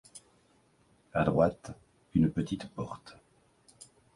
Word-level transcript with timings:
À 1.13 1.23
droite, 1.23 1.77
une 2.15 2.31
petite 2.31 2.67
porte. 2.71 3.17